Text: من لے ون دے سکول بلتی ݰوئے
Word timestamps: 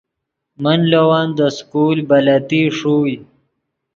من 0.63 0.79
لے 0.89 1.01
ون 1.09 1.27
دے 1.37 1.47
سکول 1.57 1.97
بلتی 2.09 2.61
ݰوئے 2.77 3.15